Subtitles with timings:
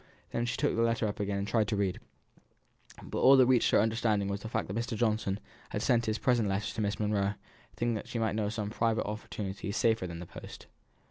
[0.31, 1.99] Then she took the letter up again and tried to read;
[3.03, 4.97] but all that reached her understanding was the fact that Mr.
[4.97, 5.39] Johnson
[5.69, 7.35] had sent his present letter to Miss Monro,
[7.75, 10.65] thinking that she might know of some private opportunity safer than the post.